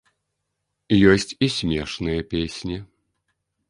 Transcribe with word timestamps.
Ёсць 1.11 1.35
і 1.45 1.51
смешныя 1.59 2.27
песні. 2.35 2.85